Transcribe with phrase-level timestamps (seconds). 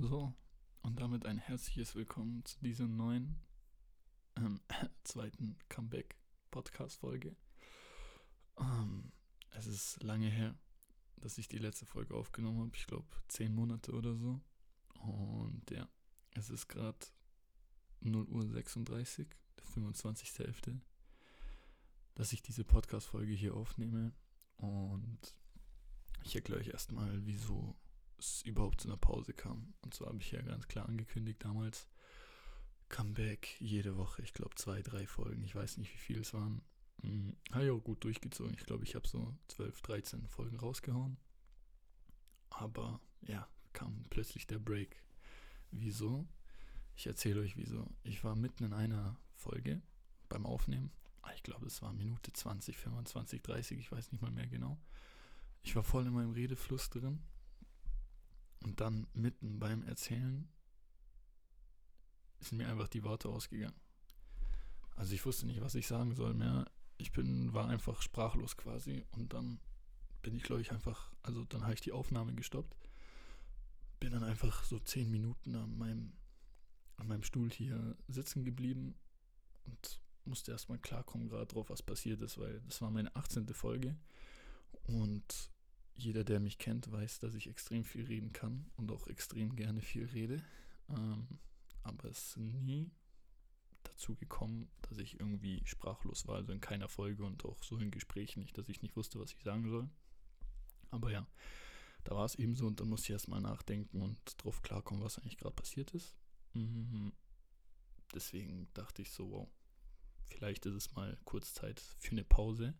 [0.00, 0.32] So,
[0.82, 3.34] und damit ein herzliches Willkommen zu dieser neuen
[4.36, 4.60] ähm,
[5.02, 7.34] zweiten Comeback-Podcast-Folge.
[8.60, 9.10] Ähm,
[9.50, 10.54] es ist lange her,
[11.16, 12.76] dass ich die letzte Folge aufgenommen habe.
[12.76, 14.40] Ich glaube, zehn Monate oder so.
[15.00, 15.88] Und ja,
[16.30, 16.98] es ist gerade
[17.98, 19.26] 0 Uhr 36,
[19.58, 20.78] der 25.11.,
[22.14, 24.12] dass ich diese Podcast-Folge hier aufnehme.
[24.58, 25.34] Und
[26.22, 27.74] ich erkläre euch erstmal, wieso
[28.18, 29.74] es überhaupt zu einer Pause kam.
[29.82, 31.88] Und zwar habe ich ja ganz klar angekündigt damals,
[32.88, 34.22] Comeback jede Woche.
[34.22, 35.42] Ich glaube zwei, drei Folgen.
[35.44, 36.62] Ich weiß nicht, wie viele es waren.
[37.02, 38.54] Hm, habe ich auch gut durchgezogen.
[38.54, 41.18] Ich glaube, ich habe so 12, 13 Folgen rausgehauen.
[42.50, 45.02] Aber ja, kam plötzlich der Break.
[45.70, 46.26] Wieso?
[46.96, 47.86] Ich erzähle euch wieso.
[48.02, 49.82] Ich war mitten in einer Folge
[50.28, 50.90] beim Aufnehmen.
[51.22, 54.78] Ah, ich glaube, es war Minute 20, 25, 30, ich weiß nicht mal mehr genau.
[55.62, 57.22] Ich war voll in meinem Redefluss drin
[58.60, 60.48] und dann mitten beim Erzählen
[62.40, 63.80] sind mir einfach die Worte ausgegangen.
[64.96, 66.66] Also ich wusste nicht, was ich sagen soll mehr.
[66.96, 69.04] Ich bin, war einfach sprachlos quasi.
[69.12, 69.60] Und dann
[70.22, 72.88] bin ich, glaube ich, einfach, also dann habe ich die Aufnahme gestoppt.
[74.00, 76.12] Bin dann einfach so zehn Minuten an meinem,
[76.96, 78.96] an meinem Stuhl hier sitzen geblieben
[79.64, 83.48] und musste erstmal klarkommen gerade drauf, was passiert ist, weil das war meine 18.
[83.54, 83.96] Folge.
[84.84, 85.50] Und
[85.98, 89.82] jeder, der mich kennt, weiß, dass ich extrem viel reden kann und auch extrem gerne
[89.82, 90.42] viel rede.
[90.88, 91.26] Ähm,
[91.82, 92.90] aber es ist nie
[93.82, 97.90] dazu gekommen, dass ich irgendwie sprachlos war, also in keiner Folge und auch so in
[97.90, 99.88] Gesprächen nicht, dass ich nicht wusste, was ich sagen soll.
[100.90, 101.26] Aber ja,
[102.04, 105.18] da war es eben so und dann musste ich erstmal nachdenken und drauf klarkommen, was
[105.18, 106.14] eigentlich gerade passiert ist.
[106.54, 107.12] Mhm.
[108.14, 109.48] Deswegen dachte ich so, wow,
[110.28, 112.74] vielleicht ist es mal kurz Zeit für eine Pause,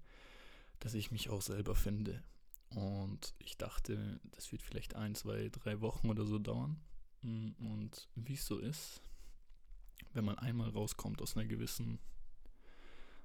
[0.79, 2.23] dass ich mich auch selber finde
[2.71, 6.79] und ich dachte, das wird vielleicht ein, zwei, drei Wochen oder so dauern.
[7.23, 9.01] Mm, und wie es so ist,
[10.13, 11.99] wenn man einmal rauskommt aus einer gewissen,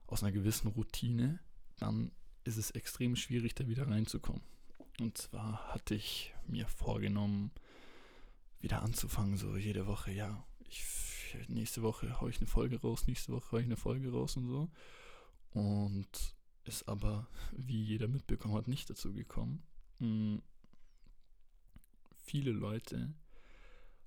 [0.08, 1.40] aus einer gewissen Routine,
[1.78, 2.12] dann
[2.44, 4.42] ist es extrem schwierig, da wieder reinzukommen.
[5.00, 7.52] Und zwar hatte ich mir vorgenommen,
[8.60, 10.84] wieder anzufangen, so jede Woche, ja, ich,
[11.50, 14.48] nächste Woche haue ich eine Folge raus, nächste Woche haue ich eine Folge raus und
[14.48, 14.70] so.
[15.52, 19.64] Und ist aber, wie jeder mitbekommen hat, nicht dazu gekommen.
[20.00, 20.42] Mhm.
[22.16, 23.14] Viele Leute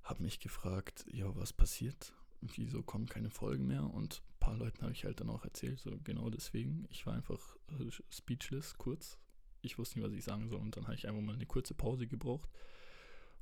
[0.03, 2.15] haben mich gefragt, ja, was passiert?
[2.41, 3.85] Wieso kommen keine Folgen mehr?
[3.85, 6.87] Und ein paar Leuten habe ich halt dann auch erzählt, so genau deswegen.
[6.91, 9.19] Ich war einfach äh, speechless, kurz.
[9.63, 10.61] Ich wusste nicht, was ich sagen soll.
[10.61, 12.49] Und dann habe ich einfach mal eine kurze Pause gebraucht.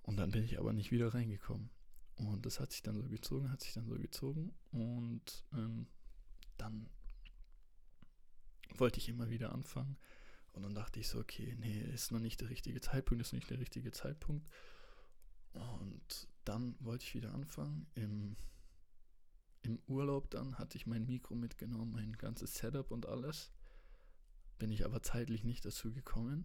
[0.03, 1.71] Und dann bin ich aber nicht wieder reingekommen.
[2.17, 4.55] Und das hat sich dann so gezogen, hat sich dann so gezogen.
[4.71, 5.87] Und ähm,
[6.57, 6.89] dann
[8.77, 9.97] wollte ich immer wieder anfangen.
[10.53, 13.51] Und dann dachte ich so, okay, nee, ist noch nicht der richtige Zeitpunkt, ist nicht
[13.51, 14.47] der richtige Zeitpunkt.
[15.53, 17.87] Und dann wollte ich wieder anfangen.
[17.95, 18.37] Im,
[19.63, 23.53] Im Urlaub dann hatte ich mein Mikro mitgenommen, mein ganzes Setup und alles.
[24.59, 26.45] Bin ich aber zeitlich nicht dazu gekommen.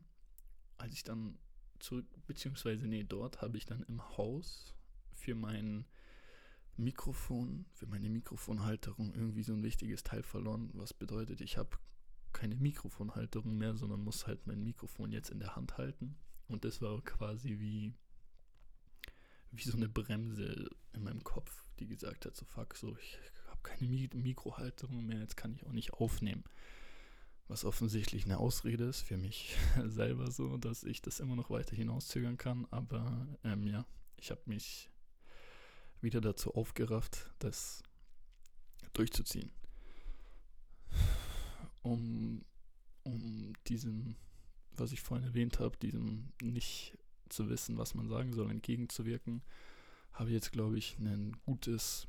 [0.78, 1.38] Als ich dann
[1.80, 4.76] zurück, beziehungsweise nee, dort habe ich dann im Haus
[5.12, 5.86] für mein
[6.78, 11.78] Mikrofon, für meine Mikrofonhalterung irgendwie so ein wichtiges Teil verloren, was bedeutet, ich habe
[12.40, 16.16] keine Mikrofonhalterung mehr, sondern muss halt mein Mikrofon jetzt in der Hand halten.
[16.48, 17.94] Und das war quasi wie,
[19.52, 23.18] wie so eine Bremse in meinem Kopf, die gesagt hat, so fuck, so ich
[23.48, 26.46] habe keine Mikrohalterung mehr, jetzt kann ich auch nicht aufnehmen.
[27.50, 31.76] Was offensichtlich eine Ausrede ist für mich selber so, dass ich das immer noch weiter
[31.76, 32.68] hinauszögern kann.
[32.72, 33.86] Aber ähm, ja,
[34.16, 34.90] ich habe mich
[36.00, 37.84] wieder dazu aufgerafft, das
[38.94, 39.52] durchzuziehen
[41.82, 42.44] um,
[43.04, 44.16] um diesem,
[44.72, 46.98] was ich vorhin erwähnt habe, diesem nicht
[47.30, 49.42] zu wissen, was man sagen soll, entgegenzuwirken,
[50.14, 52.08] habe ich jetzt, glaube ich, ein gutes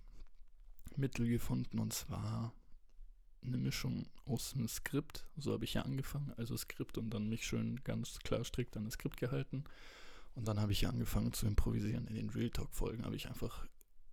[0.96, 2.52] Mittel gefunden und zwar
[3.42, 5.26] eine Mischung aus einem Skript.
[5.36, 8.84] So habe ich ja angefangen, also Skript und dann mich schön ganz klar strikt an
[8.84, 9.64] das Skript gehalten.
[10.34, 12.06] Und dann habe ich ja angefangen zu improvisieren.
[12.06, 13.66] In den Real Talk-Folgen habe ich einfach,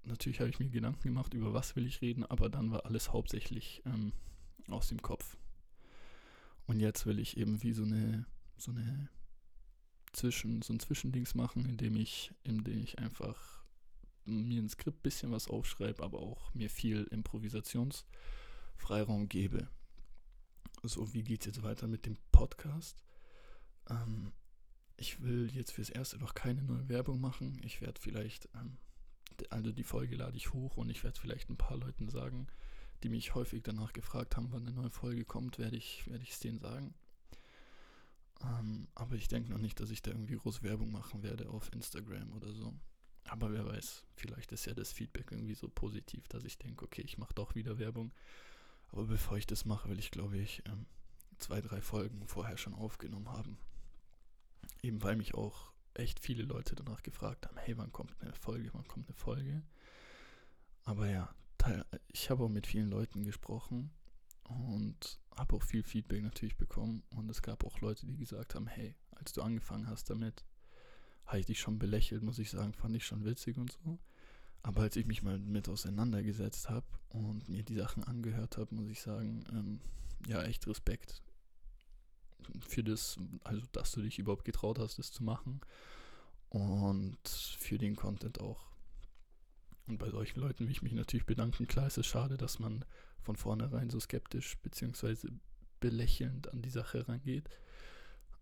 [0.03, 3.11] natürlich habe ich mir Gedanken gemacht, über was will ich reden, aber dann war alles
[3.11, 4.13] hauptsächlich ähm,
[4.69, 5.36] aus dem Kopf.
[6.67, 8.25] Und jetzt will ich eben wie so eine,
[8.57, 9.09] so eine
[10.11, 13.63] Zwischen, so ein Zwischendings machen, indem ich, indem ich einfach
[14.25, 19.69] mir ein Skript bisschen was aufschreibe, aber auch mir viel Improvisationsfreiraum gebe.
[20.83, 23.03] So, wie geht es jetzt weiter mit dem Podcast?
[23.89, 24.33] Ähm,
[24.97, 27.61] ich will jetzt fürs Erste noch keine neue Werbung machen.
[27.63, 28.77] Ich werde vielleicht, ähm,
[29.49, 32.47] also die Folge lade ich hoch und ich werde vielleicht ein paar Leuten sagen,
[33.03, 36.25] die mich häufig danach gefragt haben, wann eine neue Folge kommt, werde ich es werde
[36.43, 36.93] denen sagen.
[38.41, 41.71] Ähm, aber ich denke noch nicht, dass ich da irgendwie groß Werbung machen werde auf
[41.73, 42.73] Instagram oder so.
[43.25, 47.01] Aber wer weiß, vielleicht ist ja das Feedback irgendwie so positiv, dass ich denke, okay,
[47.01, 48.13] ich mache doch wieder Werbung.
[48.89, 50.85] Aber bevor ich das mache, will ich, glaube ich, ähm,
[51.37, 53.57] zwei, drei Folgen vorher schon aufgenommen haben.
[54.81, 58.69] Eben weil mich auch echt viele Leute danach gefragt haben, hey, wann kommt eine Folge,
[58.73, 59.63] wann kommt eine Folge?
[60.83, 61.33] Aber ja,
[62.07, 63.91] ich habe auch mit vielen Leuten gesprochen
[64.43, 67.03] und habe auch viel Feedback natürlich bekommen.
[67.15, 70.45] Und es gab auch Leute, die gesagt haben, hey, als du angefangen hast damit,
[71.25, 73.99] habe ich dich schon belächelt, muss ich sagen, fand ich schon witzig und so.
[74.63, 78.89] Aber als ich mich mal mit auseinandergesetzt habe und mir die Sachen angehört habe, muss
[78.89, 79.79] ich sagen, ähm,
[80.27, 81.21] ja, echt Respekt
[82.67, 85.61] für das, also dass du dich überhaupt getraut hast, das zu machen.
[86.49, 88.71] Und für den Content auch.
[89.87, 91.67] Und bei solchen Leuten will ich mich natürlich bedanken.
[91.67, 92.83] Klar ist es schade, dass man
[93.21, 95.29] von vornherein so skeptisch bzw.
[95.79, 97.49] belächelnd an die Sache rangeht.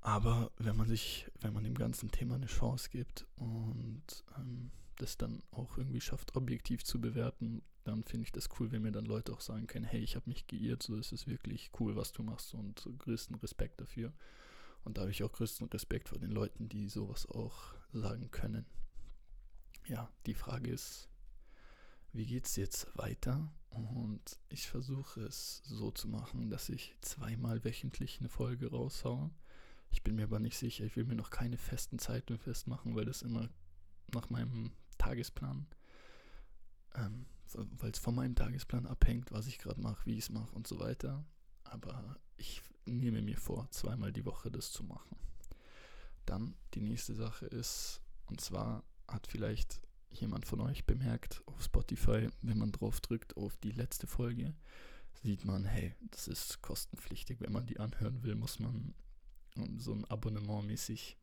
[0.02, 5.18] Aber wenn man sich, wenn man dem ganzen Thema eine Chance gibt und ähm, das
[5.18, 9.06] dann auch irgendwie schafft, objektiv zu bewerten, dann finde ich das cool, wenn mir dann
[9.06, 12.12] Leute auch sagen können, hey, ich habe mich geirrt, so ist es wirklich cool, was
[12.12, 14.14] du machst und größten Respekt dafür.
[14.84, 18.66] Und da habe ich auch größten Respekt vor den Leuten, die sowas auch sagen können.
[19.88, 21.10] Ja, die Frage ist,
[22.16, 23.52] wie geht es jetzt weiter?
[23.70, 29.32] Und ich versuche es so zu machen, dass ich zweimal wöchentlich eine Folge raushaue.
[29.92, 33.06] Ich bin mir aber nicht sicher, ich will mir noch keine festen Zeiten festmachen, weil
[33.06, 33.50] das immer
[34.14, 35.68] nach meinem Tagesplan,
[36.96, 40.56] ähm, weil es von meinem Tagesplan abhängt, was ich gerade mache, wie ich es mache
[40.56, 41.26] und so weiter.
[41.66, 45.18] Aber ich nehme mir vor, zweimal die Woche das zu machen.
[46.26, 49.82] Dann die nächste Sache ist, und zwar hat vielleicht
[50.20, 54.54] jemand von euch bemerkt auf Spotify, wenn man drauf drückt auf die letzte Folge,
[55.24, 57.40] sieht man, hey, das ist kostenpflichtig.
[57.42, 58.94] Wenn man die anhören will, muss man
[59.78, 61.18] so ein Abonnement mäßig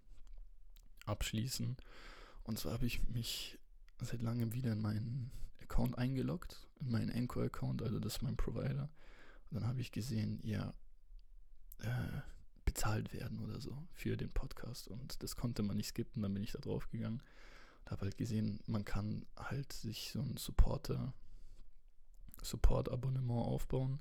[1.06, 1.77] abschließen.
[2.44, 3.59] Und zwar habe ich mich
[4.00, 5.31] seit langem wieder in meinen
[5.61, 8.91] Account eingeloggt, in meinen Anchor-Account, also das ist mein Provider.
[9.50, 10.75] Und dann habe ich gesehen, ja,
[11.79, 12.21] äh,
[12.65, 14.89] bezahlt werden oder so für den Podcast.
[14.89, 17.23] Und das konnte man nicht skippen, dann bin ich da drauf gegangen
[17.84, 21.12] und habe halt gesehen, man kann halt sich so ein Supporter,
[22.43, 24.00] Support-Abonnement aufbauen,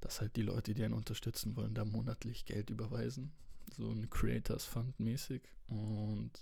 [0.00, 3.32] dass halt die Leute, die einen unterstützen wollen, da monatlich Geld überweisen
[3.72, 5.42] so ein Creators Fund mäßig.
[5.68, 6.32] Und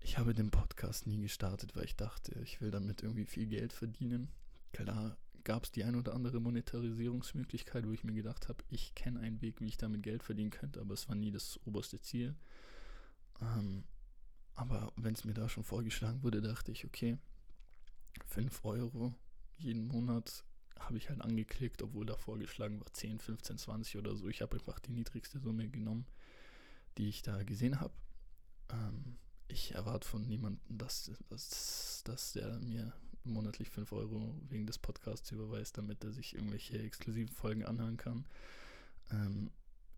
[0.00, 3.72] ich habe den Podcast nie gestartet, weil ich dachte, ich will damit irgendwie viel Geld
[3.72, 4.28] verdienen.
[4.72, 9.20] Klar gab es die ein oder andere Monetarisierungsmöglichkeit, wo ich mir gedacht habe, ich kenne
[9.20, 12.36] einen Weg, wie ich damit Geld verdienen könnte, aber es war nie das oberste Ziel.
[13.40, 13.84] Ähm,
[14.54, 17.18] aber wenn es mir da schon vorgeschlagen wurde, dachte ich, okay,
[18.26, 19.14] 5 Euro
[19.56, 20.44] jeden Monat
[20.78, 24.28] habe ich halt angeklickt, obwohl da vorgeschlagen war 10, 15, 20 oder so.
[24.28, 26.06] Ich habe einfach die niedrigste Summe genommen,
[26.98, 27.94] die ich da gesehen habe.
[28.70, 29.16] Ähm,
[29.48, 32.92] ich erwarte von niemandem, dass, dass, dass der mir
[33.24, 38.24] monatlich 5 Euro wegen des Podcasts überweist, damit er sich irgendwelche exklusiven Folgen anhören kann.
[39.10, 39.50] Ähm,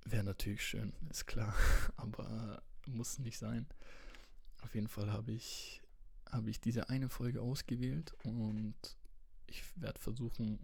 [0.07, 1.55] Wäre natürlich schön, ist klar,
[1.97, 3.67] aber muss nicht sein.
[4.65, 5.83] Auf jeden Fall habe ich,
[6.31, 8.75] hab ich diese eine Folge ausgewählt und
[9.47, 10.59] ich werde versuchen,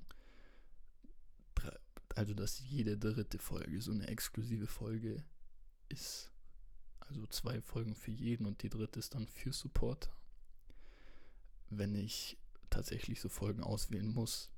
[2.16, 5.22] also dass jede dritte Folge so eine exklusive Folge
[5.90, 6.32] ist.
[7.00, 10.10] Also zwei Folgen für jeden und die dritte ist dann für Supporter.
[11.68, 12.38] Wenn ich
[12.70, 14.50] tatsächlich so Folgen auswählen muss.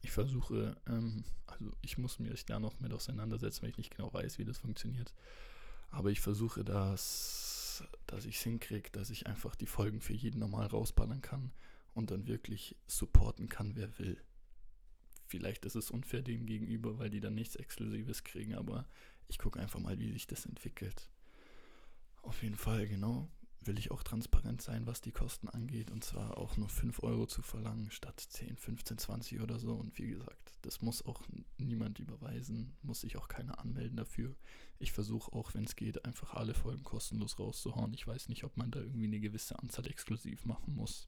[0.00, 4.12] Ich versuche, ähm, also ich muss mich da noch mit auseinandersetzen, weil ich nicht genau
[4.12, 5.12] weiß, wie das funktioniert.
[5.90, 7.47] Aber ich versuche das,
[8.06, 11.52] dass ich es hinkriege, dass ich einfach die Folgen für jeden normal rausballern kann
[11.94, 14.22] und dann wirklich supporten kann, wer will.
[15.26, 18.88] Vielleicht ist es unfair dem gegenüber, weil die dann nichts Exklusives kriegen, aber
[19.28, 21.10] ich gucke einfach mal, wie sich das entwickelt.
[22.22, 23.30] Auf jeden Fall, genau,
[23.68, 27.26] will ich auch transparent sein, was die Kosten angeht und zwar auch nur 5 Euro
[27.26, 29.74] zu verlangen statt 10, 15, 20 oder so.
[29.74, 31.22] Und wie gesagt, das muss auch
[31.58, 34.34] niemand überweisen, muss sich auch keiner anmelden dafür.
[34.80, 37.92] Ich versuche auch, wenn es geht, einfach alle Folgen kostenlos rauszuhauen.
[37.92, 41.06] Ich weiß nicht, ob man da irgendwie eine gewisse Anzahl exklusiv machen muss.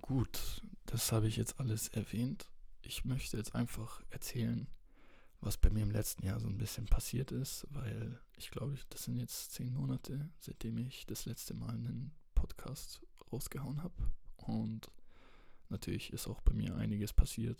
[0.00, 2.48] Gut, das habe ich jetzt alles erwähnt.
[2.82, 4.68] Ich möchte jetzt einfach erzählen,
[5.42, 9.04] was bei mir im letzten Jahr so ein bisschen passiert ist, weil ich glaube, das
[9.04, 13.00] sind jetzt zehn Monate, seitdem ich das letzte Mal einen Podcast
[13.32, 14.12] rausgehauen habe.
[14.36, 14.88] Und
[15.68, 17.58] natürlich ist auch bei mir einiges passiert.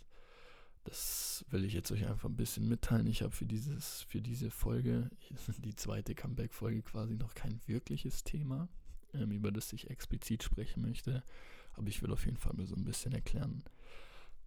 [0.85, 3.09] Das will ich jetzt euch einfach ein bisschen mitteilen.
[3.09, 5.11] Ich habe für dieses, für diese Folge,
[5.59, 8.69] die zweite Comeback-Folge, quasi noch kein wirkliches Thema,
[9.13, 11.25] ähm, über das ich explizit sprechen möchte.
[11.73, 13.65] Aber ich will auf jeden Fall mal so ein bisschen erklären,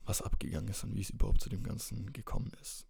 [0.05, 2.87] was abgegangen ist und wie es überhaupt zu dem Ganzen gekommen ist.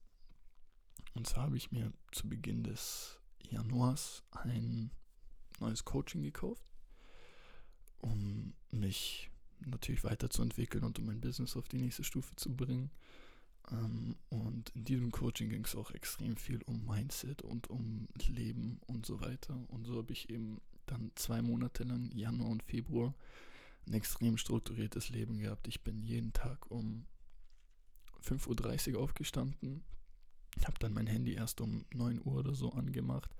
[1.16, 3.20] Und zwar habe ich mir zu Beginn des
[3.50, 4.92] Januars ein
[5.60, 6.66] neues Coaching gekauft,
[8.00, 9.32] um mich
[9.66, 12.92] natürlich weiterzuentwickeln und um mein Business auf die nächste Stufe zu bringen.
[13.72, 18.80] Ähm, und in diesem Coaching ging es auch extrem viel um Mindset und um Leben
[18.88, 19.58] und so weiter.
[19.70, 23.16] Und so habe ich eben dann zwei Monate lang, Januar und Februar,
[23.88, 25.68] ein extrem strukturiertes Leben gehabt.
[25.68, 27.06] Ich bin jeden Tag um
[28.24, 29.84] 5.30 Uhr aufgestanden,
[30.64, 33.36] habe dann mein Handy erst um 9 Uhr oder so angemacht,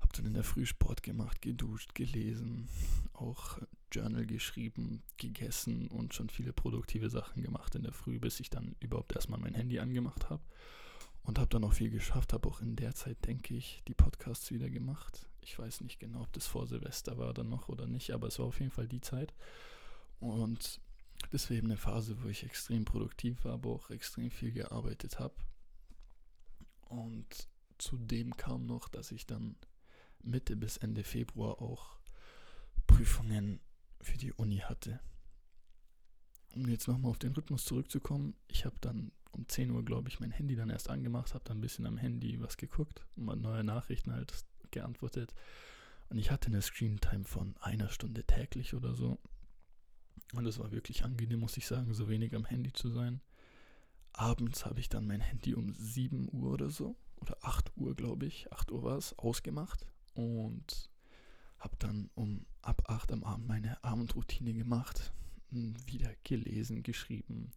[0.00, 2.68] habe dann in der Früh Sport gemacht, geduscht, gelesen,
[3.12, 3.58] auch
[3.92, 8.76] Journal geschrieben, gegessen und schon viele produktive Sachen gemacht in der Früh, bis ich dann
[8.80, 10.42] überhaupt erstmal mein Handy angemacht habe.
[11.22, 14.50] Und habe dann auch viel geschafft, habe auch in der Zeit, denke ich, die Podcasts
[14.50, 15.26] wieder gemacht.
[15.42, 18.38] Ich weiß nicht genau, ob das vor Silvester war dann noch oder nicht, aber es
[18.38, 19.34] war auf jeden Fall die Zeit.
[20.18, 20.80] Und
[21.30, 25.18] das war eben eine Phase, wo ich extrem produktiv war, aber auch extrem viel gearbeitet
[25.18, 25.34] habe.
[26.90, 29.56] Und zudem kam noch, dass ich dann
[30.22, 31.98] Mitte bis Ende Februar auch
[32.86, 33.60] Prüfungen
[34.00, 35.00] für die Uni hatte.
[36.54, 40.18] Um jetzt nochmal auf den Rhythmus zurückzukommen, ich habe dann um 10 Uhr, glaube ich,
[40.18, 43.36] mein Handy dann erst angemacht, habe dann ein bisschen am Handy was geguckt und mal
[43.36, 44.34] neue Nachrichten halt
[44.72, 45.32] geantwortet.
[46.08, 49.20] Und ich hatte eine Screen-Time von einer Stunde täglich oder so.
[50.34, 53.20] Und es war wirklich angenehm, muss ich sagen, so wenig am Handy zu sein.
[54.12, 58.26] Abends habe ich dann mein Handy um 7 Uhr oder so, oder 8 Uhr, glaube
[58.26, 60.90] ich, 8 Uhr war es, ausgemacht und
[61.58, 65.12] habe dann um ab 8 am Abend meine Abendroutine gemacht,
[65.50, 67.52] hm, wieder gelesen, geschrieben,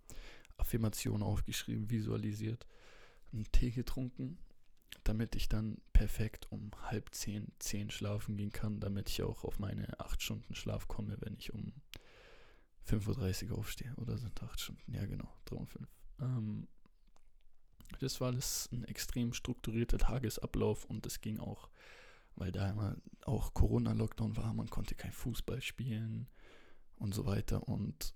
[0.58, 2.68] Affirmationen aufgeschrieben, visualisiert,
[3.32, 4.38] einen Tee getrunken,
[5.04, 9.60] damit ich dann perfekt um halb zehn, zehn schlafen gehen kann, damit ich auch auf
[9.60, 11.74] meine 8 Stunden Schlaf komme, wenn ich um
[12.88, 13.94] 5.30 Uhr aufstehe.
[13.98, 14.94] Oder sind 8 Stunden?
[14.94, 15.88] Ja, genau, 3 und 5.
[16.20, 16.68] Ähm,
[18.00, 21.70] das war alles ein extrem strukturierter Tagesablauf und es ging auch
[22.36, 26.28] weil da immer auch Corona-Lockdown war, man konnte kein Fußball spielen
[26.96, 27.68] und so weiter.
[27.68, 28.16] Und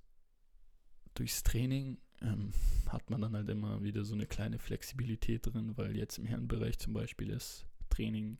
[1.13, 2.51] durchs Training ähm,
[2.87, 6.79] hat man dann halt immer wieder so eine kleine Flexibilität drin, weil jetzt im Herrenbereich
[6.79, 8.37] zum Beispiel ist Training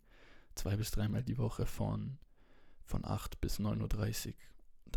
[0.56, 2.18] zwei bis dreimal die Woche von,
[2.84, 4.34] von 8 bis 9.30 Uhr.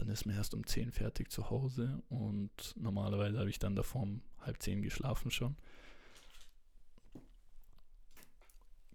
[0.00, 4.00] Dann ist man erst um 10 fertig zu Hause und normalerweise habe ich dann davor
[4.00, 5.56] um halb 10 geschlafen schon.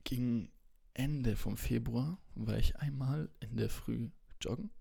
[0.03, 0.49] Ging
[0.95, 4.09] Ende vom Februar war ich einmal in der Früh
[4.41, 4.71] joggen.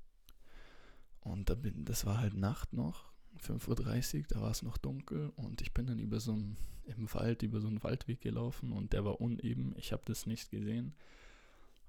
[1.21, 3.13] Und da bin, das war halt Nacht noch,
[3.47, 7.13] 5.30 Uhr, da war es noch dunkel und ich bin dann über so einen, im
[7.13, 10.95] Wald, über so einen Waldweg gelaufen und der war uneben, ich habe das nicht gesehen,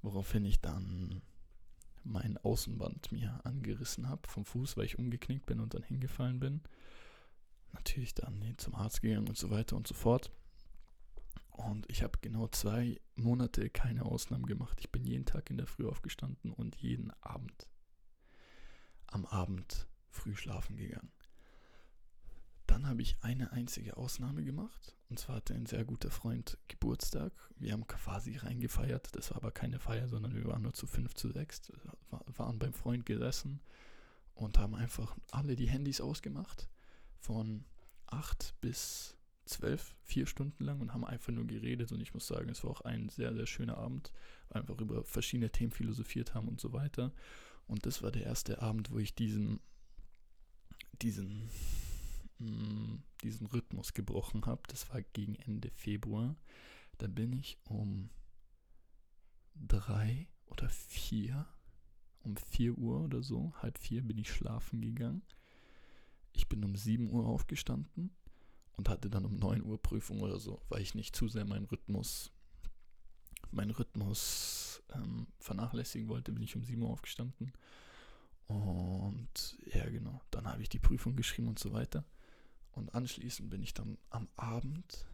[0.01, 1.21] woraufhin ich dann
[2.05, 6.61] mein Außenband mir angerissen habe vom Fuß, weil ich umgeknickt bin und dann hingefallen bin.
[7.73, 10.31] Natürlich dann zum Arzt gegangen und so weiter und so fort.
[11.49, 14.77] Und ich habe genau zwei Monate keine Ausnahmen gemacht.
[14.81, 17.67] Ich bin jeden Tag in der Früh aufgestanden und jeden Abend
[19.07, 21.11] am Abend früh schlafen gegangen.
[22.67, 24.95] Dann habe ich eine einzige Ausnahme gemacht.
[25.09, 27.31] Und zwar hatte ein sehr guter Freund Geburtstag.
[27.57, 29.15] Wir haben quasi reingefeiert.
[29.15, 31.71] Das war aber keine Feier, sondern wir waren nur zu fünf, zu sechs.
[32.09, 33.61] waren beim Freund gesessen
[34.33, 36.69] und haben einfach alle die Handys ausgemacht.
[37.19, 37.65] Von
[38.07, 42.49] acht bis zwölf, vier Stunden lang und haben einfach nur geredet und ich muss sagen,
[42.49, 44.11] es war auch ein sehr, sehr schöner Abend,
[44.49, 47.13] weil einfach über verschiedene Themen philosophiert haben und so weiter.
[47.67, 49.59] Und das war der erste Abend, wo ich diesen,
[51.01, 51.49] diesen,
[52.39, 54.61] mh, mm, diesen Rhythmus gebrochen habe.
[54.67, 56.35] Das war gegen Ende Februar.
[56.97, 58.09] Da bin ich um
[59.55, 61.47] drei oder vier,
[62.23, 65.21] um vier Uhr oder so, halb vier bin ich schlafen gegangen.
[66.33, 68.11] Ich bin um sieben Uhr aufgestanden
[68.73, 71.65] und hatte dann um 9 Uhr Prüfung oder so, weil ich nicht zu sehr meinen
[71.65, 72.31] Rhythmus,
[73.51, 77.53] meinen Rhythmus ähm, vernachlässigen wollte, bin ich um 7 Uhr aufgestanden.
[78.47, 82.03] Und ja, genau, dann habe ich die Prüfung geschrieben und so weiter.
[82.75, 85.07] Und anschließend bin ich dann am Abend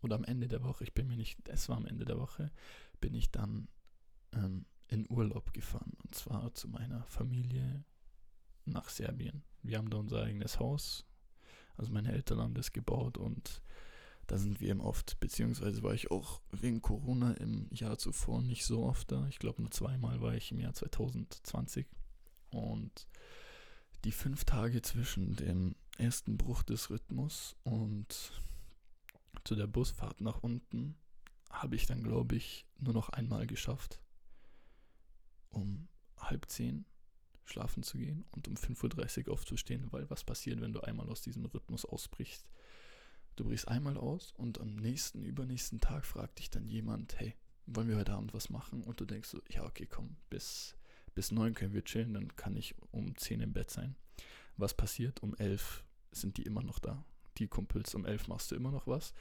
[0.00, 2.52] oder am Ende der Woche, ich bin mir nicht, es war am Ende der Woche,
[3.00, 3.68] bin ich dann
[4.32, 5.92] ähm, in Urlaub gefahren.
[6.02, 7.84] Und zwar zu meiner Familie
[8.64, 9.42] nach Serbien.
[9.62, 11.04] Wir haben da unser eigenes Haus,
[11.76, 13.62] also meine Eltern haben das gebaut und
[14.26, 18.64] da sind wir eben oft, beziehungsweise war ich auch wegen Corona im Jahr zuvor nicht
[18.64, 19.26] so oft da.
[19.28, 21.86] Ich glaube nur zweimal war ich im Jahr 2020.
[22.50, 23.06] Und
[24.04, 28.32] die fünf Tage zwischen dem ersten Bruch des Rhythmus und
[29.44, 30.96] zu der Busfahrt nach unten
[31.50, 34.00] habe ich dann, glaube ich, nur noch einmal geschafft.
[35.50, 36.84] Um halb zehn
[37.44, 41.22] schlafen zu gehen und um 5.30 Uhr aufzustehen, weil was passiert, wenn du einmal aus
[41.22, 42.48] diesem Rhythmus ausbrichst?
[43.36, 47.34] Du brichst einmal aus und am nächsten, übernächsten Tag fragt dich dann jemand, hey,
[47.66, 48.82] wollen wir heute Abend was machen?
[48.82, 50.76] Und du denkst so, ja, okay, komm, bis,
[51.14, 53.96] bis 9 können wir chillen, dann kann ich um 10 im Bett sein.
[54.56, 55.22] Was passiert?
[55.22, 57.04] Um 11 sind die immer noch da.
[57.38, 59.12] Die Kumpels, um 11 machst du immer noch was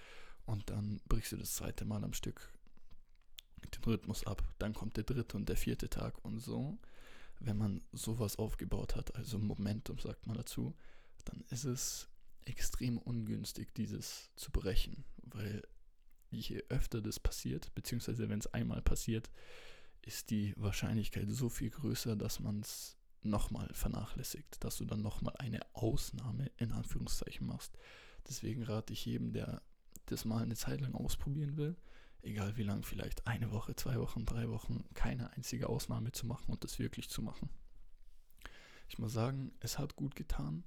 [0.45, 2.53] und dann brichst du das zweite Mal am Stück
[3.75, 4.43] den Rhythmus ab.
[4.59, 6.77] Dann kommt der dritte und der vierte Tag und so.
[7.39, 10.75] Wenn man sowas aufgebaut hat, also Momentum sagt man dazu,
[11.25, 12.07] dann ist es
[12.45, 15.63] extrem ungünstig, dieses zu brechen, weil
[16.29, 19.29] je öfter das passiert, beziehungsweise wenn es einmal passiert,
[20.01, 25.35] ist die Wahrscheinlichkeit so viel größer, dass man es nochmal vernachlässigt, dass du dann nochmal
[25.37, 27.77] eine Ausnahme in Anführungszeichen machst.
[28.27, 29.61] Deswegen rate ich jedem, der
[30.05, 31.75] das mal eine Zeit lang ausprobieren will,
[32.21, 36.51] egal wie lang, vielleicht eine Woche, zwei Wochen, drei Wochen, keine einzige Ausnahme zu machen
[36.51, 37.49] und das wirklich zu machen.
[38.89, 40.63] Ich muss sagen, es hat gut getan,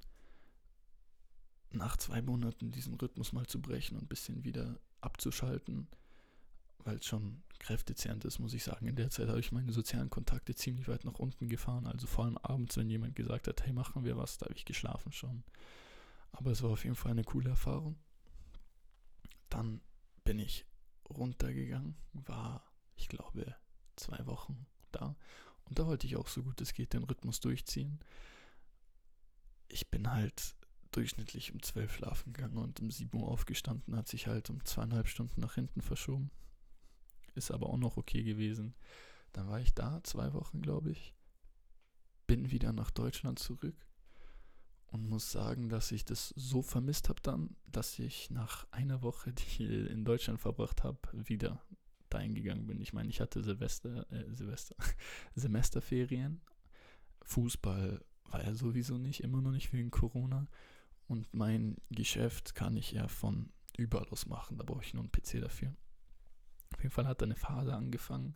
[1.71, 5.89] nach zwei Monaten diesen Rhythmus mal zu brechen und ein bisschen wieder abzuschalten,
[6.87, 8.87] weil es schon kräftezehrend ist, muss ich sagen.
[8.87, 11.87] In der Zeit habe ich meine sozialen Kontakte ziemlich weit nach unten gefahren.
[11.87, 14.65] Also vor allem abends, wenn jemand gesagt hat, hey, machen wir was, da habe ich
[14.65, 15.43] geschlafen schon.
[16.33, 17.99] Aber es war auf jeden Fall eine coole Erfahrung.
[19.49, 19.81] Dann
[20.25, 20.65] bin ich
[21.09, 22.63] runtergegangen, war,
[22.95, 23.57] ich glaube,
[23.97, 25.17] zwei Wochen da.
[25.65, 27.99] Und da wollte ich auch so gut es geht den Rhythmus durchziehen.
[29.69, 30.55] Ich bin halt
[30.93, 35.09] durchschnittlich um 12 schlafen gegangen und um 7 Uhr aufgestanden, hat sich halt um zweieinhalb
[35.09, 36.31] Stunden nach hinten verschoben.
[37.37, 38.75] Ist aber auch noch okay gewesen.
[39.33, 41.15] Dann war ich da, zwei Wochen, glaube ich.
[42.27, 43.77] Bin wieder nach Deutschland zurück
[44.89, 49.33] und muss sagen, dass ich das so vermisst habe dann, dass ich nach einer Woche,
[49.33, 51.63] die ich in Deutschland verbracht habe, wieder
[52.09, 52.81] dahin gegangen bin.
[52.81, 54.77] Ich meine, ich hatte Silvester, äh, Silvester,
[55.35, 56.41] Semesterferien.
[57.23, 60.47] Fußball war ja sowieso nicht, immer noch nicht wegen Corona.
[61.09, 64.57] Und mein Geschäft kann ich ja von überall aus machen.
[64.57, 65.75] Da brauche ich nur einen PC dafür.
[66.77, 68.35] Auf jeden Fall hat eine Phase angefangen,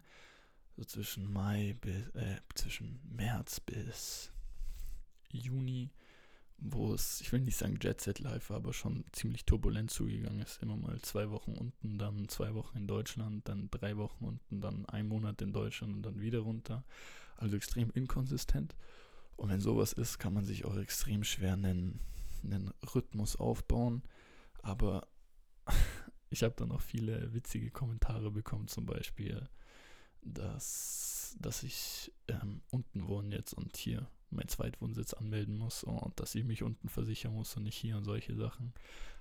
[0.77, 4.33] so zwischen Mai bis, äh, zwischen März bis
[5.31, 5.91] Juni,
[6.57, 10.63] wo es, ich will nicht sagen Jet Set war, aber schon ziemlich turbulent zugegangen ist.
[10.63, 14.87] Immer mal zwei Wochen unten, dann zwei Wochen in Deutschland, dann drei Wochen unten, dann
[14.87, 16.85] ein Monat in Deutschland und dann wieder runter.
[17.37, 18.75] Also extrem inkonsistent.
[19.37, 22.01] Und wenn sowas ist, kann man sich auch extrem schwer einen,
[22.43, 24.03] einen Rhythmus aufbauen.
[24.63, 25.09] Aber
[26.31, 29.49] ich habe dann auch viele witzige Kommentare bekommen, zum Beispiel,
[30.23, 36.35] dass, dass ich ähm, unten wohne jetzt und hier meinen Zweitwohnsitz anmelden muss und dass
[36.35, 38.73] ich mich unten versichern muss und nicht hier und solche Sachen.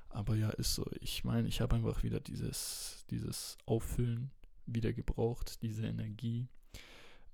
[0.10, 0.86] Aber ja, ist so.
[1.02, 4.32] Ich meine, ich habe einfach wieder dieses, dieses Auffüllen
[4.66, 6.48] wieder gebraucht, diese Energie,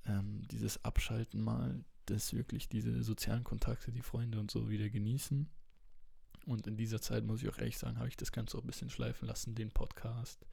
[0.06, 5.50] ähm, dieses Abschalten mal, dass wirklich diese sozialen Kontakte, die Freunde und so wieder genießen.
[6.46, 8.68] Und in dieser Zeit, muss ich auch ehrlich sagen, habe ich das Ganze auch ein
[8.68, 10.46] bisschen schleifen lassen, den Podcast.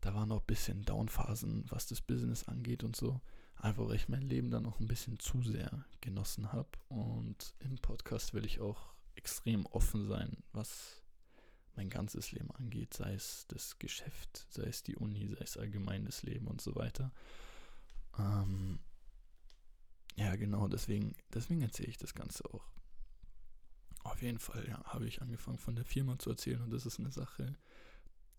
[0.00, 3.20] Da waren auch ein bisschen Downphasen, was das Business angeht und so.
[3.56, 6.68] Einfach weil ich mein Leben dann noch ein bisschen zu sehr genossen habe.
[6.88, 11.02] Und im Podcast will ich auch extrem offen sein, was
[11.74, 16.04] mein ganzes Leben angeht, sei es das Geschäft, sei es die Uni, sei es allgemein
[16.04, 17.12] das Leben und so weiter.
[18.18, 18.78] Ähm,
[20.16, 22.64] ja, genau, deswegen, deswegen erzähle ich das Ganze auch.
[24.04, 26.98] Auf jeden Fall, ja, habe ich angefangen von der Firma zu erzählen und das ist
[26.98, 27.56] eine Sache,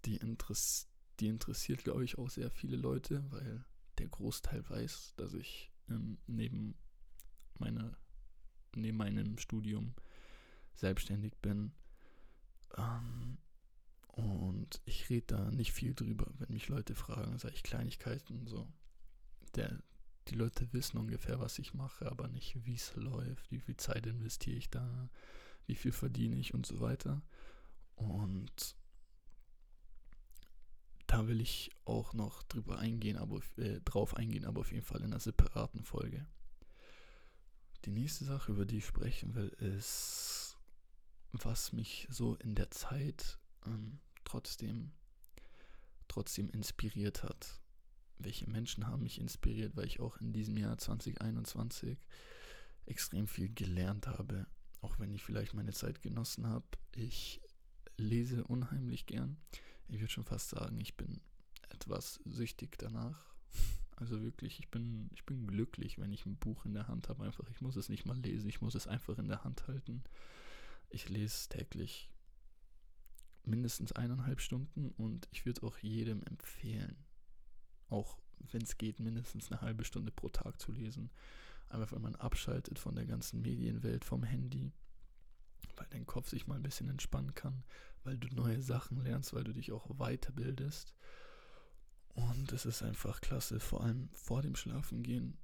[0.05, 0.87] die, interess
[1.19, 3.65] die interessiert, glaube ich, auch sehr viele Leute, weil
[3.97, 6.75] der Großteil weiß, dass ich ähm, neben
[7.57, 7.97] meiner,
[8.75, 9.95] neben meinem Studium
[10.75, 11.73] selbstständig bin.
[12.77, 13.37] Ähm,
[14.07, 18.67] und ich rede da nicht viel drüber, wenn mich Leute fragen, sage ich Kleinigkeiten so.
[19.55, 19.81] Der,
[20.27, 24.05] die Leute wissen ungefähr, was ich mache, aber nicht, wie es läuft, wie viel Zeit
[24.05, 25.09] investiere ich da,
[25.69, 27.21] wie viel verdiene ich und so weiter.
[27.95, 28.75] Und
[31.07, 34.99] da will ich auch noch drüber eingehen, aber äh, drauf eingehen, aber auf jeden Fall
[34.99, 36.25] in einer separaten Folge.
[37.85, 40.57] Die nächste Sache, über die ich sprechen will, ist,
[41.31, 44.91] was mich so in der Zeit ähm, trotzdem,
[46.07, 47.61] trotzdem inspiriert hat.
[48.17, 51.97] Welche Menschen haben mich inspiriert, weil ich auch in diesem Jahr 2021
[52.85, 54.47] extrem viel gelernt habe.
[54.81, 56.65] Auch wenn ich vielleicht meine Zeit genossen habe.
[56.95, 57.41] Ich
[57.97, 59.37] lese unheimlich gern
[59.89, 61.19] ich würde schon fast sagen, ich bin
[61.69, 63.25] etwas süchtig danach.
[63.95, 67.25] Also wirklich, ich bin, ich bin glücklich, wenn ich ein Buch in der Hand habe.
[67.25, 70.03] Einfach, ich muss es nicht mal lesen, ich muss es einfach in der Hand halten.
[70.89, 72.09] Ich lese täglich
[73.43, 76.95] mindestens eineinhalb Stunden und ich würde auch jedem empfehlen,
[77.89, 78.19] auch
[78.51, 81.09] wenn es geht, mindestens eine halbe Stunde pro Tag zu lesen.
[81.69, 84.73] Einfach weil man abschaltet von der ganzen Medienwelt, vom Handy
[85.79, 87.63] weil dein Kopf sich mal ein bisschen entspannen kann,
[88.03, 90.93] weil du neue Sachen lernst, weil du dich auch weiterbildest.
[92.09, 95.37] Und es ist einfach klasse, vor allem vor dem Schlafengehen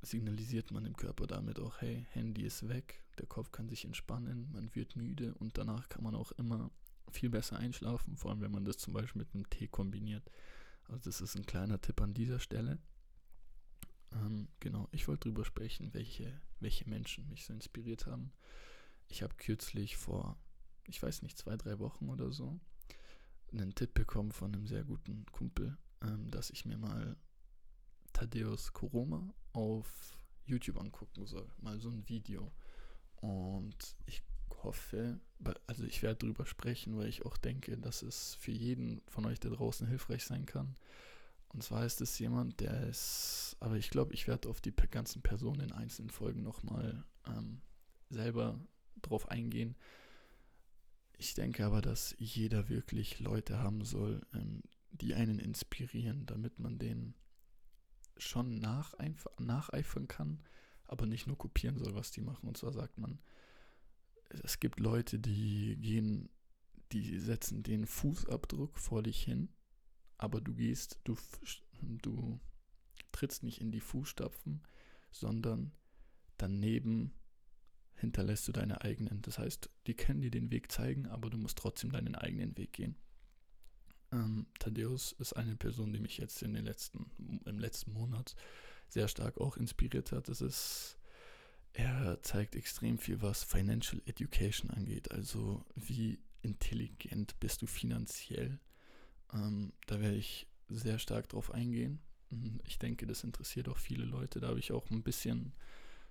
[0.00, 4.50] signalisiert man dem Körper damit auch, hey, Handy ist weg, der Kopf kann sich entspannen,
[4.52, 6.70] man wird müde und danach kann man auch immer
[7.10, 10.30] viel besser einschlafen, vor allem wenn man das zum Beispiel mit einem Tee kombiniert.
[10.84, 12.78] Also das ist ein kleiner Tipp an dieser Stelle.
[14.14, 18.32] Ähm, genau, ich wollte darüber sprechen, welche, welche Menschen mich so inspiriert haben.
[19.08, 20.38] Ich habe kürzlich vor,
[20.86, 22.58] ich weiß nicht, zwei, drei Wochen oder so,
[23.52, 27.16] einen Tipp bekommen von einem sehr guten Kumpel, ähm, dass ich mir mal
[28.12, 31.48] Thaddeus Koroma auf YouTube angucken soll.
[31.60, 32.52] Mal so ein Video.
[33.16, 34.22] Und ich
[34.62, 35.20] hoffe,
[35.66, 39.40] also ich werde darüber sprechen, weil ich auch denke, dass es für jeden von euch
[39.40, 40.76] da draußen hilfreich sein kann.
[41.54, 45.22] Und zwar ist es jemand, der ist, aber ich glaube, ich werde auf die ganzen
[45.22, 47.60] Personen in einzelnen Folgen nochmal ähm,
[48.10, 48.58] selber
[49.00, 49.76] drauf eingehen.
[51.16, 56.78] Ich denke aber, dass jeder wirklich Leute haben soll, ähm, die einen inspirieren, damit man
[56.78, 57.14] denen
[58.16, 60.42] schon nacheifern kann,
[60.86, 62.48] aber nicht nur kopieren soll, was die machen.
[62.48, 63.20] Und zwar sagt man,
[64.42, 66.30] es gibt Leute, die gehen,
[66.90, 69.50] die setzen den Fußabdruck vor dich hin,
[70.24, 71.16] aber du gehst, du,
[71.82, 72.40] du
[73.12, 74.62] trittst nicht in die Fußstapfen,
[75.10, 75.72] sondern
[76.38, 77.12] daneben
[77.96, 79.20] hinterlässt du deine eigenen.
[79.22, 82.72] Das heißt, die können dir den Weg zeigen, aber du musst trotzdem deinen eigenen Weg
[82.72, 82.96] gehen.
[84.12, 87.10] Ähm, Thaddeus ist eine Person, die mich jetzt in den letzten,
[87.44, 88.34] im letzten Monat
[88.88, 90.28] sehr stark auch inspiriert hat.
[90.28, 90.98] Das ist,
[91.74, 95.12] er zeigt extrem viel, was Financial Education angeht.
[95.12, 98.58] Also wie intelligent bist du finanziell?
[99.32, 102.00] Ähm, da werde ich sehr stark drauf eingehen.
[102.30, 104.40] Mhm, ich denke, das interessiert auch viele Leute.
[104.40, 105.54] Da habe ich auch ein bisschen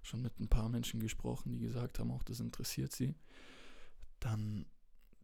[0.01, 3.15] schon mit ein paar Menschen gesprochen, die gesagt haben, auch das interessiert sie.
[4.19, 4.65] Dann,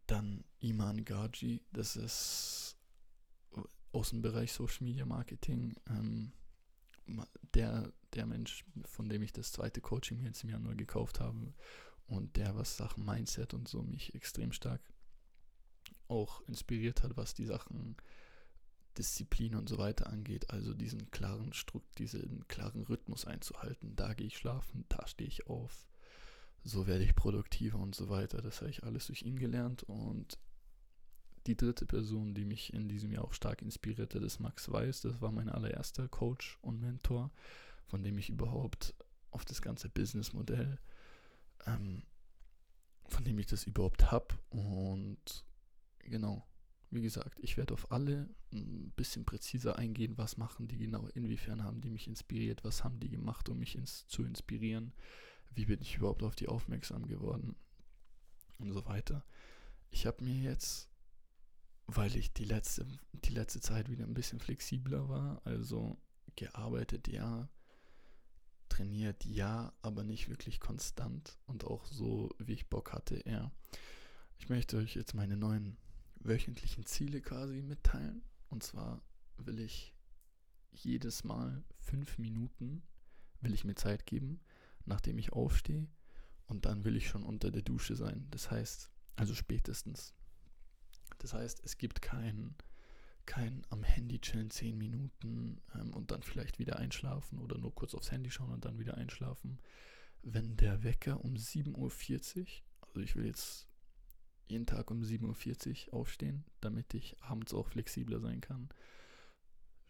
[0.06, 2.76] dann Iman Gaji, das ist
[3.92, 6.32] aus dem Bereich Social Media Marketing ähm,
[7.54, 11.52] der, der Mensch, von dem ich das zweite Coaching jetzt im Januar gekauft habe
[12.06, 14.80] und der, was Sachen Mindset und so mich extrem stark
[16.10, 17.96] auch inspiriert hat, was die Sachen
[18.98, 23.94] Disziplin und so weiter angeht, also diesen klaren Strukt, diesen klaren Rhythmus einzuhalten.
[23.96, 25.88] Da gehe ich schlafen, da stehe ich auf,
[26.64, 28.42] so werde ich produktiver und so weiter.
[28.42, 30.38] Das habe ich alles durch ihn gelernt und
[31.46, 35.00] die dritte Person, die mich in diesem Jahr auch stark inspirierte, ist Max Weiß.
[35.02, 37.30] Das war mein allererster Coach und Mentor,
[37.86, 38.94] von dem ich überhaupt
[39.30, 40.78] auf das ganze Businessmodell,
[41.66, 42.02] ähm,
[43.06, 44.34] von dem ich das überhaupt habe.
[44.50, 45.44] Und
[46.10, 46.46] genau,
[46.90, 51.62] wie gesagt, ich werde auf alle ein bisschen präziser eingehen, was machen die genau, inwiefern
[51.62, 54.92] haben die mich inspiriert, was haben die gemacht, um mich ins, zu inspirieren,
[55.54, 57.54] wie bin ich überhaupt auf die aufmerksam geworden
[58.58, 59.24] und so weiter.
[59.90, 60.90] Ich habe mir jetzt
[61.96, 65.40] weil ich die letzte, die letzte Zeit wieder ein bisschen flexibler war.
[65.44, 65.98] Also
[66.36, 67.48] gearbeitet ja,
[68.68, 73.50] trainiert ja, aber nicht wirklich konstant und auch so, wie ich Bock hatte, eher.
[74.38, 75.76] Ich möchte euch jetzt meine neuen
[76.20, 78.22] wöchentlichen Ziele quasi mitteilen.
[78.48, 79.02] Und zwar
[79.36, 79.94] will ich
[80.70, 82.82] jedes Mal fünf Minuten
[83.40, 84.40] will ich mir Zeit geben,
[84.84, 85.88] nachdem ich aufstehe.
[86.46, 88.26] Und dann will ich schon unter der Dusche sein.
[88.30, 90.14] Das heißt, also spätestens
[91.20, 92.54] das heißt, es gibt kein,
[93.26, 97.94] kein am Handy chillen 10 Minuten ähm, und dann vielleicht wieder einschlafen oder nur kurz
[97.94, 99.60] aufs Handy schauen und dann wieder einschlafen.
[100.22, 102.46] Wenn der Wecker um 7.40 Uhr,
[102.80, 103.68] also ich will jetzt
[104.50, 108.68] jeden Tag um 7.40 Uhr aufstehen, damit ich abends auch flexibler sein kann.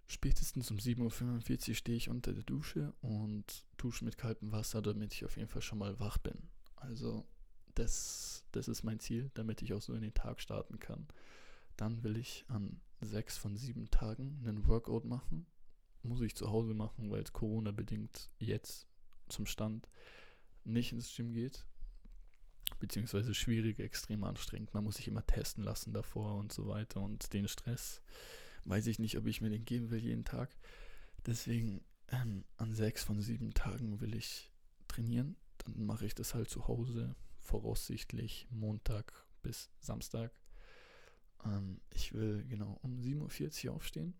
[0.06, 5.14] Spätestens um 7.45 Uhr stehe ich unter der Dusche und dusche mit kaltem Wasser, damit
[5.14, 6.48] ich auf jeden Fall schon mal wach bin.
[6.76, 7.24] Also
[7.74, 11.06] das, das ist mein Ziel, damit ich auch so in den Tag starten kann.
[11.76, 15.46] Dann will ich an sechs von sieben Tagen einen Workout machen.
[16.02, 18.86] Muss ich zu Hause machen, weil es Corona-bedingt jetzt
[19.28, 19.88] zum Stand
[20.64, 21.64] nicht ins Gym geht.
[22.80, 24.74] Beziehungsweise schwierig, extrem anstrengend.
[24.74, 27.00] Man muss sich immer testen lassen davor und so weiter.
[27.00, 28.02] Und den Stress
[28.64, 30.56] weiß ich nicht, ob ich mir den geben will jeden Tag.
[31.26, 34.50] Deswegen ähm, an sechs von sieben Tagen will ich
[34.88, 35.36] trainieren.
[35.58, 39.12] Dann mache ich das halt zu Hause voraussichtlich Montag
[39.42, 40.32] bis Samstag.
[41.44, 44.14] Ähm, ich will genau um 7.40 Uhr aufstehen.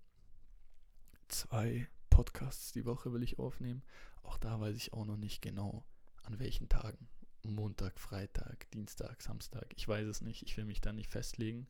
[1.28, 3.82] Zwei Podcasts die Woche will ich aufnehmen.
[4.22, 5.84] Auch da weiß ich auch noch nicht genau,
[6.22, 7.08] an welchen Tagen.
[7.44, 9.66] Montag, Freitag, Dienstag, Samstag.
[9.76, 10.42] Ich weiß es nicht.
[10.42, 11.66] Ich will mich da nicht festlegen.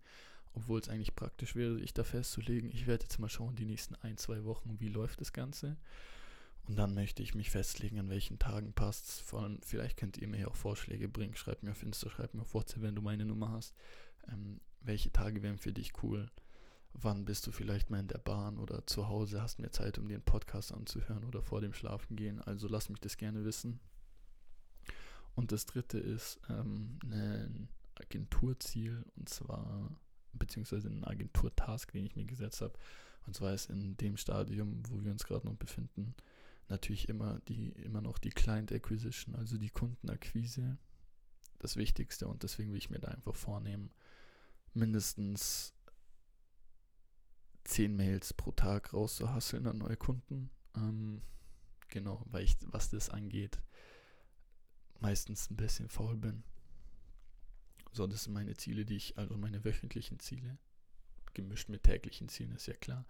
[0.53, 2.71] Obwohl es eigentlich praktisch wäre, sich da festzulegen.
[2.73, 5.77] Ich werde jetzt mal schauen, die nächsten ein, zwei Wochen, wie läuft das Ganze.
[6.67, 10.29] Und dann möchte ich mich festlegen, an welchen Tagen passt Vor allem, vielleicht könnt ihr
[10.29, 11.37] mir ja auch Vorschläge bringen.
[11.37, 13.75] Schreibt mir auf Insta, schreibt mir auf WhatsApp, wenn du meine Nummer hast.
[14.29, 16.31] Ähm, welche Tage wären für dich cool?
[16.93, 20.09] wann bist du vielleicht mal in der Bahn oder zu Hause, hast mehr Zeit, um
[20.09, 22.41] den Podcast anzuhören oder vor dem Schlafengehen.
[22.41, 23.81] Also lass mich das gerne wissen.
[25.35, 29.91] Und das dritte ist ähm, ein Agenturziel und zwar,
[30.33, 32.79] beziehungsweise ein Agenturtask, den ich mir gesetzt habe.
[33.27, 36.15] Und zwar ist in dem Stadium, wo wir uns gerade noch befinden,
[36.69, 40.79] natürlich immer die, immer noch die Client Acquisition, also die Kundenakquise,
[41.59, 43.91] das Wichtigste und deswegen will ich mir da einfach vornehmen,
[44.73, 45.75] mindestens
[47.65, 50.51] 10 Mails pro Tag rauszuhasseln an neue Kunden.
[50.75, 51.23] Ähm,
[51.89, 53.61] genau, weil ich, was das angeht,
[55.01, 56.43] meistens ein bisschen faul bin.
[57.93, 60.59] So, das sind meine Ziele, die ich, also meine wöchentlichen Ziele,
[61.35, 63.05] gemischt mit täglichen Zielen, ist ja klar.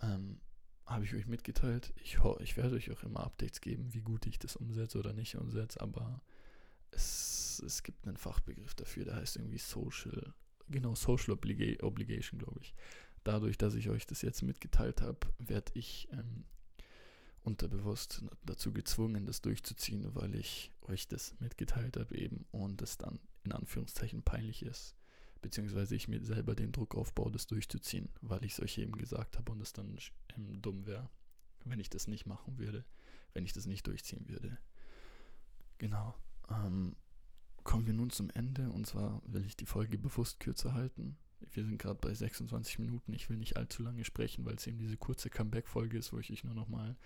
[0.00, 0.40] Ähm,
[0.86, 1.92] habe ich euch mitgeteilt.
[2.02, 5.36] Ich, ich werde euch auch immer Updates geben, wie gut ich das umsetze oder nicht
[5.36, 6.20] umsetze, aber
[6.90, 10.34] es, es gibt einen Fachbegriff dafür, der heißt irgendwie Social,
[10.68, 12.74] genau, Social Obliga Obligation, glaube ich.
[13.22, 16.44] Dadurch, dass ich euch das jetzt mitgeteilt habe, werde ich ähm,
[17.42, 23.18] unterbewusst dazu gezwungen, das durchzuziehen, weil ich euch das mitgeteilt habe eben und es dann
[23.44, 24.94] in Anführungszeichen peinlich ist,
[25.40, 29.38] beziehungsweise ich mir selber den Druck aufbaue, das durchzuziehen, weil ich es euch eben gesagt
[29.38, 29.96] habe und es dann
[30.36, 31.08] ähm, dumm wäre,
[31.64, 32.84] wenn ich das nicht machen würde,
[33.32, 34.58] wenn ich das nicht durchziehen würde.
[35.78, 36.14] Genau.
[36.50, 36.96] Ähm,
[37.64, 41.16] kommen wir nun zum Ende und zwar will ich die Folge bewusst kürzer halten.
[41.52, 43.14] Wir sind gerade bei 26 Minuten.
[43.14, 46.30] Ich will nicht allzu lange sprechen, weil es eben diese kurze Comeback-Folge ist, wo ich
[46.30, 46.96] euch nur nochmal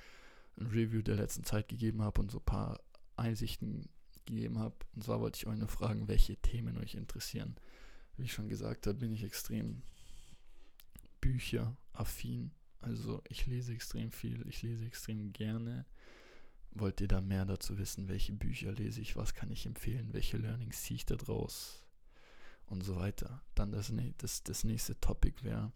[0.58, 2.80] ein Review der letzten Zeit gegeben habe und so ein paar
[3.16, 3.88] Einsichten
[4.24, 4.76] gegeben habe.
[4.94, 7.56] Und zwar wollte ich euch nur fragen, welche Themen euch interessieren.
[8.16, 9.82] Wie ich schon gesagt habe, bin ich extrem
[11.20, 12.52] bücheraffin.
[12.80, 15.86] Also ich lese extrem viel, ich lese extrem gerne.
[16.70, 20.36] Wollt ihr da mehr dazu wissen, welche Bücher lese ich, was kann ich empfehlen, welche
[20.36, 21.84] Learnings ziehe ich da draus
[22.66, 23.42] und so weiter.
[23.54, 25.72] Dann das, das, das nächste Topic wäre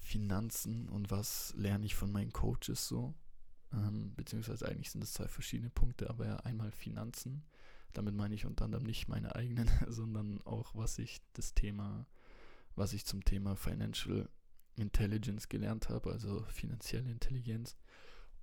[0.00, 3.14] Finanzen und was lerne ich von meinen Coaches so.
[3.72, 7.44] Ähm, beziehungsweise eigentlich sind es zwei verschiedene Punkte, aber ja einmal Finanzen.
[7.92, 12.06] Damit meine ich unter anderem nicht meine eigenen, sondern auch, was ich das Thema,
[12.74, 14.28] was ich zum Thema Financial
[14.76, 17.76] Intelligence gelernt habe, also finanzielle Intelligenz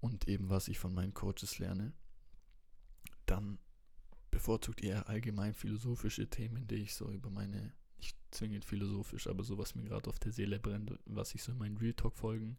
[0.02, 1.94] und eben was ich von meinen Coaches lerne.
[3.26, 3.58] Dann
[4.32, 9.58] bevorzugt eher allgemein philosophische Themen, die ich so über meine, nicht zwingend philosophisch, aber so
[9.58, 12.58] was mir gerade auf der Seele brennt, was ich so in meinen Real Talk Folgen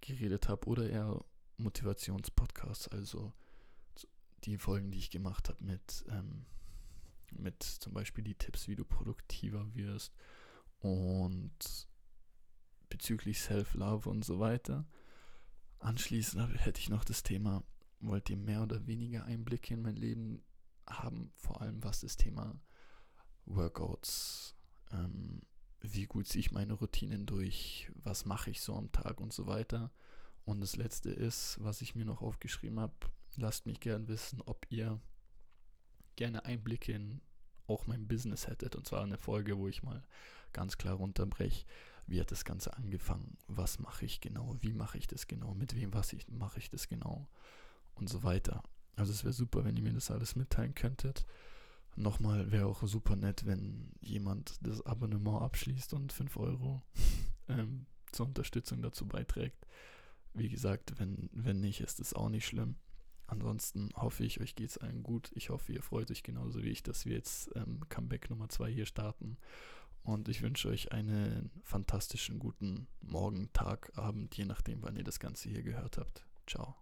[0.00, 1.24] geredet habe oder eher
[1.56, 3.32] Motivationspodcasts, also
[4.44, 6.46] die Folgen, die ich gemacht habe mit, ähm,
[7.32, 10.12] mit zum Beispiel die Tipps, wie du produktiver wirst
[10.80, 11.88] und
[12.88, 14.86] bezüglich Self-Love und so weiter.
[15.78, 17.64] Anschließend hätte ich noch das Thema,
[18.00, 20.42] wollt ihr mehr oder weniger Einblicke in mein Leben
[20.86, 22.60] haben, vor allem was das Thema
[23.46, 24.54] Workouts,
[24.92, 25.42] ähm,
[25.80, 29.46] wie gut ziehe ich meine Routinen durch, was mache ich so am Tag und so
[29.46, 29.92] weiter
[30.44, 32.94] und das letzte ist, was ich mir noch aufgeschrieben habe,
[33.36, 35.00] lasst mich gern wissen, ob ihr
[36.16, 37.20] gerne Einblicke in
[37.66, 38.76] auch mein Business hättet.
[38.76, 40.02] Und zwar eine Folge, wo ich mal
[40.52, 41.64] ganz klar runterbreche,
[42.06, 45.74] wie hat das Ganze angefangen, was mache ich genau, wie mache ich das genau, mit
[45.74, 47.26] wem was ich, mache ich das genau
[47.94, 48.62] und so weiter.
[48.96, 51.24] Also es wäre super, wenn ihr mir das alles mitteilen könntet.
[51.96, 56.82] Nochmal wäre auch super nett, wenn jemand das Abonnement abschließt und 5 Euro
[57.48, 59.66] ähm, zur Unterstützung dazu beiträgt.
[60.34, 62.76] Wie gesagt, wenn, wenn nicht, ist es auch nicht schlimm.
[63.26, 65.30] Ansonsten hoffe ich, euch geht es allen gut.
[65.34, 68.70] Ich hoffe, ihr freut euch genauso wie ich, dass wir jetzt ähm, Comeback Nummer 2
[68.70, 69.38] hier starten.
[70.02, 75.18] Und ich wünsche euch einen fantastischen guten Morgen, Tag, Abend, je nachdem, wann ihr das
[75.18, 76.26] Ganze hier gehört habt.
[76.46, 76.76] Ciao.